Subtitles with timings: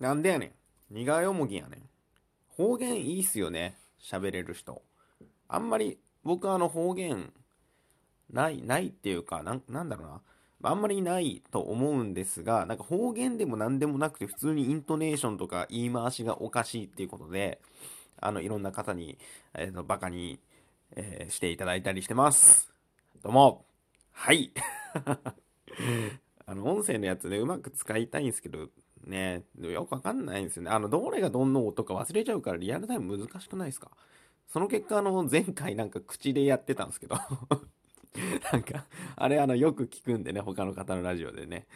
[0.00, 0.52] なんでやねん。
[0.90, 1.82] 苦いおもぎやねん。
[2.48, 3.76] 方言いいっすよね。
[4.00, 4.82] 喋れる人。
[5.48, 7.32] あんまり、僕あの方言、
[8.30, 10.20] ない、ないっていうか、なん、なんだろうな。
[10.62, 17.60] あんまりないと思うんですが、なんか方言でも何でもなくて、普通にイントネーションとか言い回しがおかしいっていうことで、
[18.20, 19.18] あの、いろんな方に、
[19.54, 20.40] えっ、ー、と、バカに、
[20.96, 22.72] えー、していただいたりしてます。
[23.22, 23.66] どうも。
[24.12, 24.52] はい。
[26.46, 28.68] あの、音声のやつでうまく使いたいんですけど、
[29.04, 30.70] ね、よくわかんないんですよね。
[30.70, 33.90] あの、どれがどんの音か忘れちゃうからリアルタイム難しくないですか？
[34.48, 37.16] その結果、あの、前回なんか口でやってたんですけど
[38.52, 38.86] なんか、
[39.16, 41.66] あれあの、よく聞くんでね、他の方のラジオでね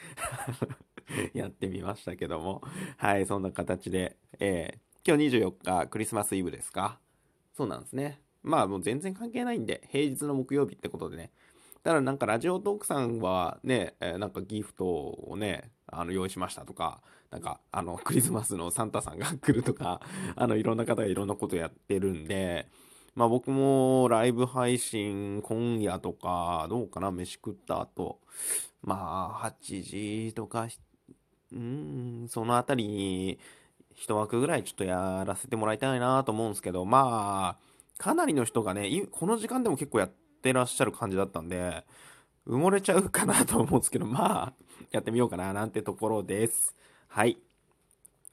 [1.34, 2.62] やってみましたけども。
[2.96, 6.98] はい、そんな形で、えー、今日24日、クリスマスイブですか？
[7.54, 8.20] そうなんですね。
[8.42, 11.32] まあもう全然関係ないんで、平日の木曜日ってことでね。
[11.82, 20.00] ただなんかラジオトークさんはね、えー、なんかギフトをね、あの用意しましたとか、なんかあのクリスマスのサンタさんが来るとか、
[20.36, 22.68] あのいろんな方がいろんなことやってるんで、
[23.14, 28.20] まあ僕もライブ配信今夜とか、どうかな、飯食った後、
[28.82, 30.68] まあ8時とか、
[31.52, 33.38] うん、そのあたりに
[33.94, 40.10] 一枠ぐらいちょっとやらせてもらいたいなと思うんですけど、まあ、かなりの人がね、この時間でも結構やっ
[40.40, 41.84] てらっしゃる感じだったんで、
[42.46, 44.52] 埋もれちゃうかなと思うんですけど、まあ、
[44.92, 46.76] やってみようかななんてところです。
[47.08, 47.38] はい。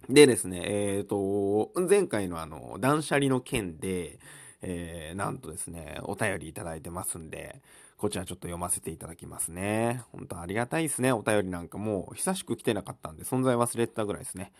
[0.10, 4.20] でですね、えっ、ー、と、前回のあの、断捨離の件で、
[4.62, 7.62] えー、なんとですね、お便りいただいてますんで、
[7.98, 10.04] こちらちょっと読ませていただきますね。
[10.12, 14.52] 本当ありがたいですね、お便りなんかもう久しく来てなかったんで、存在忘れてたぐらいですね。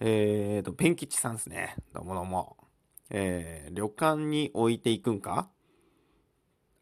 [0.00, 1.74] えーと、ペン吉さんですね。
[1.92, 2.56] どうもどうも。
[3.10, 5.50] えー、旅館に置いていくんか？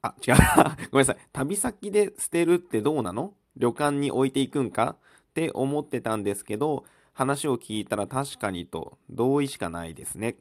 [0.02, 0.34] あ、違う。
[0.92, 1.16] ごめんなさい。
[1.32, 3.34] 旅先で捨てるってどうなの？
[3.56, 4.96] 旅館に置いていくんか？
[5.36, 10.36] って思ってたんですけど、話を聞いたら確かにと同意しかないですね。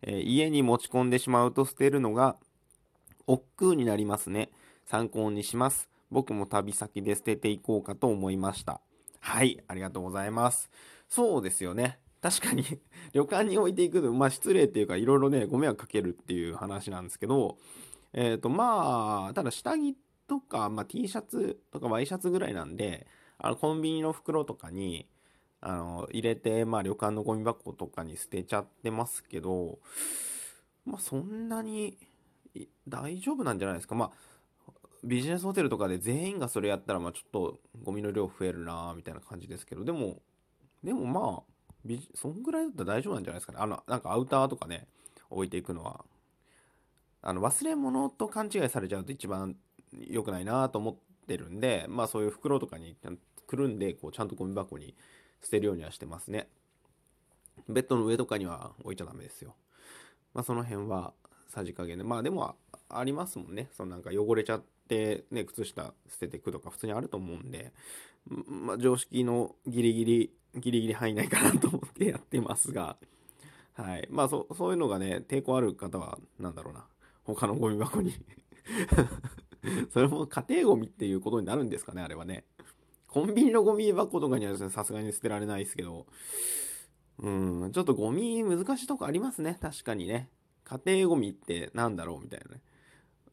[0.00, 2.36] えー、家に持ち込んでしまうと捨てるのが
[3.26, 4.48] 億劫になりますね。
[4.86, 5.90] 参考にします。
[6.10, 8.80] 僕も旅先で捨てていこうかと思いました。
[9.20, 10.70] はい、ありがとうございます。
[11.10, 11.98] そうですよね。
[12.22, 12.64] 確かに
[13.12, 17.58] 旅館に置いていくの、まあ失礼っていうか、いろいろね、ご迷惑かけるっていう話なんですけど、
[18.14, 19.94] えっ、ー、と、まあ、ただ下着
[20.26, 23.06] とか、まあ T シャツとかワイシャツぐらいなんで、
[23.38, 25.06] あの、コンビニの袋とかに、
[25.60, 29.78] あの、入れて、まあ旅館のゴミ箱とかに捨てちゃってますけど、
[30.84, 31.98] まあそんなに
[32.88, 33.94] 大丈夫なんじゃないですか。
[33.94, 34.10] まあ、
[35.04, 40.22] ビジネスホテルとかで全員がそれやったら、まあちょっとゴミの量増えるなみたいな感じですけど、でも、
[40.82, 41.56] でもまあ、
[42.14, 43.58] そんぐらいだったら大丈夫なんじゃないですかね。
[43.60, 44.86] あの、なんかアウターとかね、
[45.30, 46.04] 置いていくのは、
[47.22, 49.56] あの、忘れ物と勘違いされちゃうと一番
[50.08, 52.96] 良くないなと思ってるんで、まあそういう袋とかに
[53.46, 54.94] くるんで、こう、ちゃんとゴミ箱に
[55.42, 56.48] 捨てるようにはしてますね。
[57.68, 59.54] ベッドの上とかには置いちゃダメですよ。
[60.34, 61.12] まあその辺は
[61.48, 62.04] さじ加減で。
[62.04, 62.56] まあでも
[62.88, 63.68] ありますもんね。
[63.72, 67.72] そのなんか汚れちゃってね、靴下捨てていくとか普通にあると思うんで、
[68.26, 72.96] まあ常識のギリギリ、ギリギリ入んないかなと思ってやってますが、
[73.74, 74.06] はい。
[74.10, 76.86] まあそそういうのがね、抵抗ある方は、なんだろうな。
[77.24, 78.14] 他のゴミ箱に
[79.92, 82.44] それも家庭ゴミっていうことになるんですかね、あれはね。
[83.08, 86.06] コンビニのゴミ箱とかには、さすがに捨てられないですけど、
[87.18, 90.30] うん、ちょっとゴミ難しいとこありますね、確かにね。
[90.64, 92.62] 家庭ゴミってなんだろうみたいなね。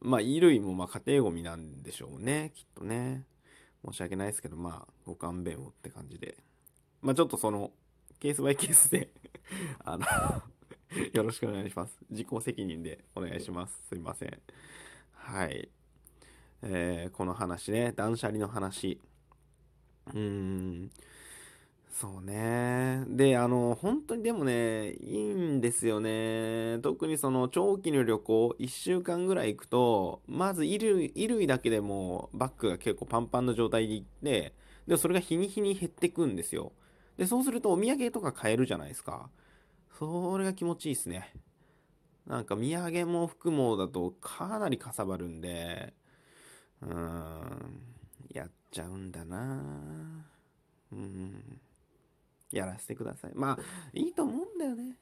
[0.00, 3.26] まあ、衣類もまあ家庭ゴミなんでしょうね、きっとね。
[3.84, 6.38] 申し訳ないですけど、まあ、ご勘弁をって感じで。
[7.02, 7.72] まあ、ちょっとその、
[8.20, 9.10] ケースバイケースで
[9.84, 10.06] あの
[11.12, 11.98] よろしくお願いします。
[12.10, 13.88] 自己責任でお願いします。
[13.88, 14.40] すいません。
[15.12, 15.68] はい。
[16.66, 18.98] えー、この話ね、断捨離の話。
[20.14, 20.90] うん。
[21.90, 23.04] そうね。
[23.06, 26.78] で、あの、本当にでもね、いいんですよね。
[26.82, 34.54] 特にその長期の旅行、1週間ぐらい行くと、まず衣類、衣類だけでもバッグが結構パンパンの状態で行って、
[34.88, 36.72] で、それが日に日に減ってくんですよ。
[37.18, 39.28] で、そうするとお土産とか買えるじゃないですか。
[39.98, 41.32] それが気持ちいいですね。
[42.26, 45.94] なんか土産も服もだとかなりかさばるんで、
[46.82, 47.80] うん、
[48.32, 49.62] やっちゃうんだな
[50.92, 51.60] うん。
[52.50, 53.32] やらせてください。
[53.34, 53.58] まあ、
[53.92, 54.96] いいと思うんだよね。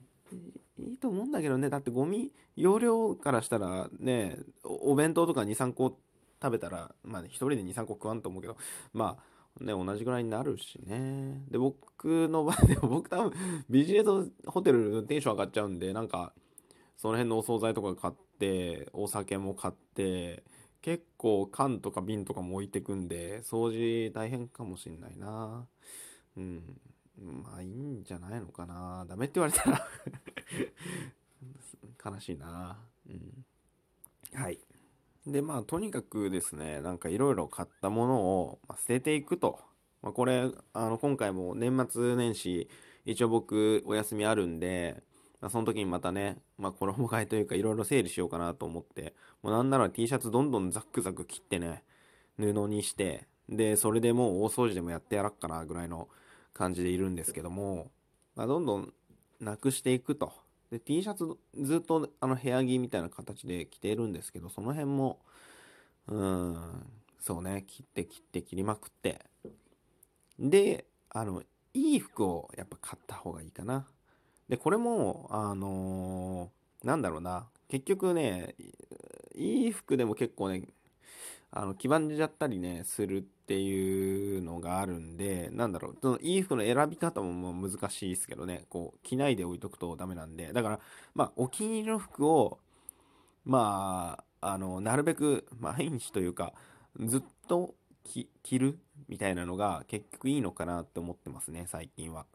[0.79, 1.69] いいと思うんだけどね。
[1.69, 5.99] だってゴミ、容量からしたらね、お弁当とか2、3個
[6.43, 8.57] 食べたら、まあ、1人で2、3個食わんと思うけど、
[8.93, 11.45] まあ、ね、同じぐらいになるしね。
[11.51, 13.33] で、僕の場合でも、 僕多分、
[13.69, 14.07] ビジネス
[14.47, 16.33] ホテルテンション上がっちゃうんで、なんか、
[16.97, 20.43] その辺のお惣菜とか買って、お酒も買って、
[20.83, 25.67] 結構缶とか瓶とかも置いてくんで、掃除大変かもしんないな。
[26.37, 26.81] うん。
[27.19, 29.07] まあいいんじゃないのかな。
[29.09, 29.89] ダメって言われたら
[32.13, 32.79] 悲しいな。
[33.09, 33.45] うん。
[34.35, 34.59] はい。
[35.25, 39.61] で、まあとにかくですね、なんかいろいろ買ったものを捨てていくと。
[40.03, 42.69] まあ、これ、あの、今回も年末年始、
[43.05, 45.01] 一応僕お休みあるんで、
[45.43, 49.13] まあ、その時にまたね、まあ衣替えというかいろいろ整理しようかなと思って、
[49.43, 51.83] もうなんなら T シャツどんどんザックザク切ってね、
[52.39, 56.09] 布にして、で、それでもう大掃除でもやってやらっかなぐらいの
[56.55, 57.91] 感じでいるんですけども、
[58.37, 58.93] まあ、どんどん
[59.41, 60.33] なくしていくと。
[60.71, 65.19] で、T シャツずっとあの部屋着みたいな形で着ているんですけど、その辺も、
[66.07, 66.87] うん、
[67.19, 69.27] そうね、切って切って切りまくって。
[70.39, 71.43] で、あの、
[71.75, 73.89] いい服をやっぱ買った方がいいかな。
[74.53, 77.47] で、これも、あのー、なんだろうな。
[77.69, 78.55] 結局ね、
[79.35, 80.65] いい服でも結構ね、
[81.51, 90.81] あの、黄ばんじゃったりね、するっていうのがあるんで、なんだろう、そのいい服の選び方ももう難しいですけどね、こう、着ないで置いとくとダメなんで、だから、
[91.15, 92.59] まあ、お気に入りの服を、
[93.47, 96.53] まあ、あの、なるべく毎日というか、
[97.01, 98.29] ずっと着
[98.59, 98.79] る
[99.09, 102.27] みたいなのが結局いいのかなって思ってますね、最近は。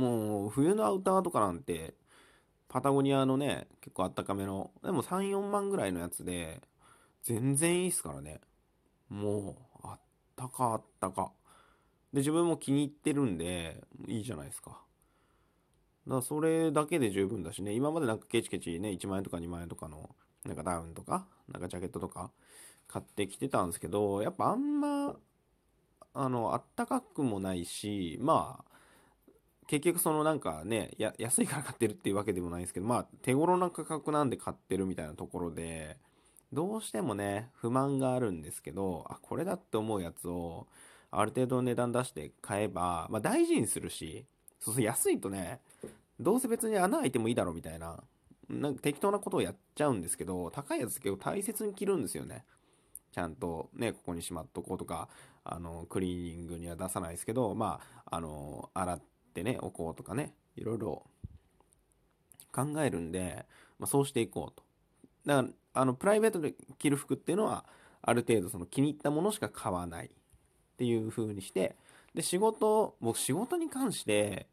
[0.00, 1.94] もう、冬のアウターとかなんて、
[2.68, 6.62] パタゴニアのね、結構あったかめの、でも3、4万ぐらいのやつで、
[7.22, 8.40] 全然いいっすからね。
[9.08, 10.00] もう、あっ
[10.36, 11.32] たかあったか。
[12.12, 14.70] で、自分も気に入ってるんで、いいじゃないですか。
[16.06, 20.10] だからそれだけで十分だしね、今までなんかケチケチね、1万円とか2万円とかの、
[20.44, 22.30] なんかダウンとか、なんかジャケットとか
[22.88, 25.16] 買ってきてたんですけど、やっぱあんま、
[26.14, 28.69] あの、あったかくもないし、まあ、
[29.70, 35.96] 結局そのなんかね、や安いから買ってるっていうわけでもないんですけど、まあ手頃な価格なんで買ってるみたいなところで、
[36.52, 40.66] どうしてもね、不満があるんですけど、あ、これだって思うやつを、
[41.12, 44.26] ある程度値段出して買えば、まあ大事にするし、
[44.58, 45.60] そうそう、安いとね、
[46.18, 48.02] どうせ別に穴開いてもいいだろみたいな、
[48.48, 52.44] なんか適当なことをやっちゃうんですけど、高いやつ結構大切に着るんですよね。
[53.12, 55.08] ちゃんとね、ここにしまっとこうとか、
[55.44, 61.06] あの、クリーニングには出さないですけど、まあ、あの、洗っってね、おこうとかね、いろいろ
[62.52, 63.46] 考えるんで、
[63.78, 64.62] まあ、そうしていこうと。
[65.24, 67.64] だから、あの、プライベートで着る服っていうのは、
[68.02, 70.10] ある程度その気に入ったものしか買わないっ
[70.76, 71.76] ていう風にして、
[72.14, 74.48] で、仕事、僕仕事に関して、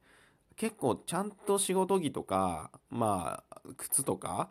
[0.55, 4.49] 結構ちゃんと仕事着とか、まあ、靴とか、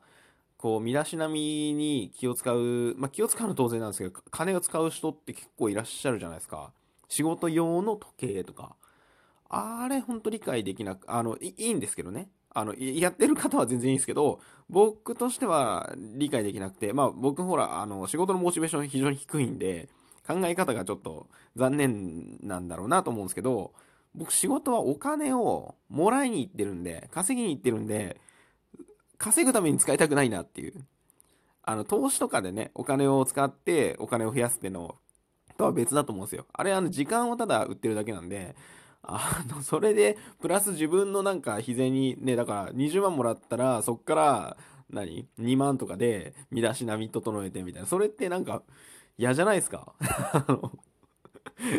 [0.58, 1.40] こう、身だしなみ
[1.72, 6.72] に気を使う、まあ気を使うの当然なんですけど、金を使う人って結構いらっしゃるじゃないですか。
[7.08, 8.74] 仕事用の時計とか。
[9.48, 12.28] あれ、ほんと理解できなく、あの、いいんですけどね。
[12.50, 14.40] あの、やってる方は全然いいんですけど、
[14.70, 19.88] 僕としては理解できなくて、まあ僕ほら、あの、仕事のモチベーション非常に低いんで、
[20.26, 23.72] 考え方がちょっと残念なんだろうなと思うんですけど、
[24.14, 28.20] 僕仕事はお金をもらいに行ってるんで、稼ぎに行ってるんで、
[29.18, 30.74] 稼ぐために使いたくないなっていう。
[31.62, 34.96] あの、投資とかでね、お金を使ってお金を増やすっていうの
[35.58, 36.46] とは別だと思うんですよ。
[36.52, 38.56] あれ、あの、時間をただ売ってるだけなんで、
[39.08, 44.56] あの、それで、プラス自分のなんか、日銭ね、だから20万もらったら、そっから、
[44.90, 47.88] 何 ?2 万とかで、身だしなみ整えてみたいな。
[47.88, 48.62] それってなんか、
[49.18, 49.94] 嫌じゃないですか？
[50.00, 50.72] あの、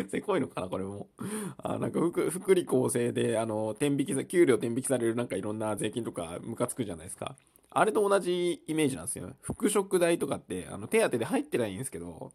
[0.08, 1.08] せこいのかなこれも。
[1.58, 7.36] あなんか福、福利厚生で、あの、天引きさ、給料天引きされるなんかいろんな税金とかムカつくじゃないですか。
[7.70, 9.30] あれと同じイメージなんですよ。
[9.42, 12.32] 服飾代とかって、あの、手当で入ってないんですけど、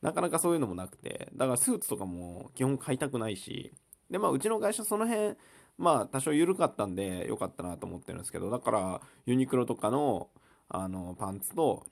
[0.00, 3.72] なかなかそういうのもなくて、だからスーツとかも基本買いたくないし、
[4.10, 5.36] で、まあ、うちの会社その辺、
[5.78, 10.28] まあ、多少緩かったんで、良かったなと思ってるんですけど、だから、ユニクロとかの、
[10.68, 11.86] あの、パンツと、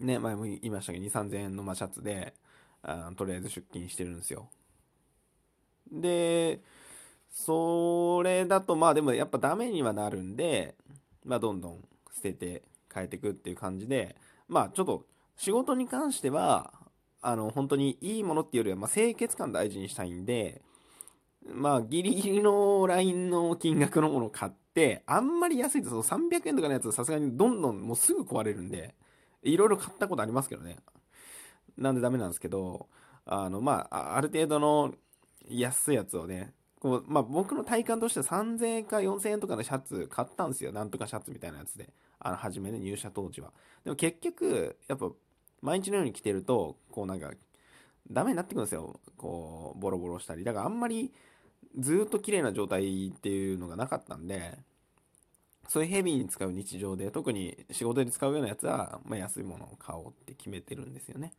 [0.00, 2.34] ね、前も言いましたけど、2、3000円のまシャツで、
[2.82, 4.48] あとりあえず出勤してるんですよ。
[5.90, 6.60] で、
[7.30, 10.74] それだと、まあでもやっぱダメにはなるんで、
[11.24, 14.16] まあどんどん捨てて変えていくっていう感じで、
[14.48, 16.72] まあちょっと仕事に関しては、
[17.20, 20.62] あの、本当にいいものっていうよりは、まあ清潔感大事にしたいんで、
[21.46, 28.94] まあ、ギリギリのラインの金額のものを買って、あんまり安いと、その300円とかのやつ、さすがにどんどんもうすぐ壊れるんで、
[29.42, 30.76] いろいろ買ったことありますけどね。
[31.76, 32.88] なんでダメなんですけど、
[33.24, 34.94] あの、まあ、ある程度の
[35.48, 40.72] 安いやつをね、こう、まあ、僕の体感としては3000円か4000円とかのシャツ買ったんですよ。
[40.72, 41.92] なんとかシャツみたいなやつで。
[42.18, 43.52] あの、初めね、入社当時は。
[43.84, 45.10] でも結局、やっぱ、
[45.60, 47.30] 毎日のように着てると、こうなんか、
[48.10, 49.00] ダメになってくるんですよ。
[49.16, 50.44] こう、ボロボロしたり。
[50.44, 51.12] だからあんまり、
[51.78, 54.58] ずっと綺麗な状態っていうのがなかったんで、
[55.68, 61.32] そういうヘビーに使う日常で、特に仕事で使うようなやつは、まあ、安いものを買おうって決めてるんですよね。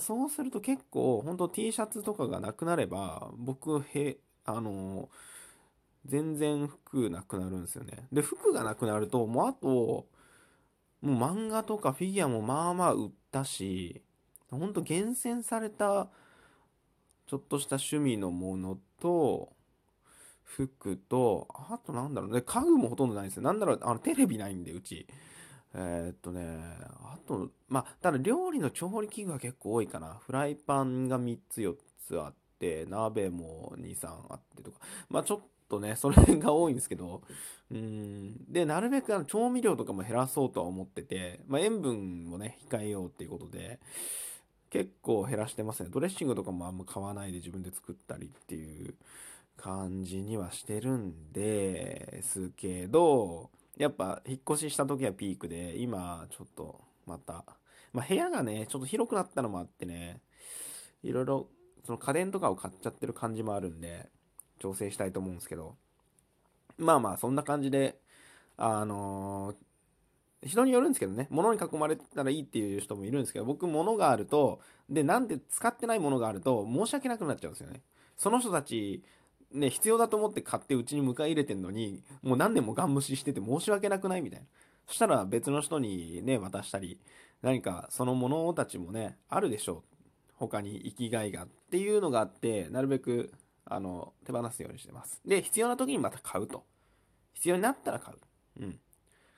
[0.00, 5.08] そうすると結構、本当 T シャツとかがなくなれば、僕、へ、あの
[6.06, 8.06] 全然服なくなるんですよね。
[8.12, 10.06] で、服がなくなると、もうあと、も
[11.02, 14.02] う漫画とかフィギュアもまあまあ売ったし、
[14.50, 16.08] ほんと厳選された、
[17.26, 19.52] ちょっとした趣味のものと、
[20.44, 23.42] 服と、あとなんだろうね、家具もほとんどないんですよ。
[23.42, 25.06] なんだろう、あの、テレビないんで、うち。
[25.74, 26.58] えー、っとね、
[27.02, 30.20] あと、まあ、ただ料理の調理器具が結構多いかな。
[30.24, 31.74] フライパンが3つ4
[32.06, 34.78] つあって、鍋も2、3あってとか。
[35.08, 37.22] まあ、ちょっとね、それが多いんですけど、
[37.70, 38.52] うん。
[38.52, 43.80] で、なるべくあの調味料とかも減らそうとは思ってて、まあ、塩分もね、控えようっていうことで、
[44.72, 45.90] 結構減らしてますね。
[45.92, 48.94] ドレッシングとかもあんま買わないで自分で作ったりっていう
[49.58, 57.44] 感じにはしてるんですけど、やっぱ引っ越しした時はピークで、今ちょっとまた、
[57.92, 60.20] まあ、部屋がね、ちょっと広くなったのもあってね、
[61.02, 61.48] いろいろ
[61.84, 64.08] その家電とかを買っちゃってる感じもあるんで、
[64.58, 65.76] 調整したいと思うんですけど、
[66.78, 67.98] まあまあそんな感じで、
[68.56, 69.56] あのー、
[70.44, 77.82] 人によるんですけどね、物に囲まれたらいいっていう人もいるんですけど、僕物があると、で、なんで使ってないものがあると申し訳なくなっちゃうんですよね。
[78.16, 79.02] その人たち
[79.54, 84.46] ね、必要だと思って買ってうちに迎え入れてんのに、もう何年もガン無視してて申し訳なくないみたいな。
[84.86, 86.98] そしたら別の人にね、渡したり、
[87.42, 89.92] 何かそのものたちもね、あるでしょう。
[90.34, 93.32] 他に生きがいがっていうのがあって、なるべく、
[93.64, 95.20] あの、手放すようにしてます。
[95.24, 96.64] で、必要な時にまた買うと。
[97.34, 98.18] 必要になったら買う。
[98.60, 98.80] うん。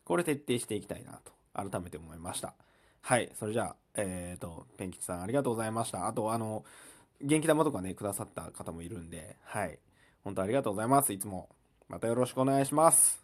[0.05, 1.33] これ徹底していきたいなと、
[1.71, 2.55] 改めて思いました。
[3.01, 3.31] はい。
[3.35, 6.07] それじゃあ、えっ、ー、と、ペンキさんありがとうございました。
[6.07, 6.65] あと、あの、
[7.21, 9.79] 元気玉とかね、くださった方もいるんで、はい。
[10.23, 11.13] 本当ありがとうございます。
[11.13, 11.49] いつも。
[11.89, 13.24] またよろしくお願いします。